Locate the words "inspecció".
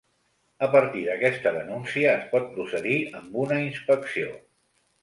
3.71-4.35